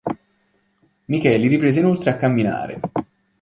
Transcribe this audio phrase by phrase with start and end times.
[1.05, 2.79] Micheli riprese inoltre a camminare.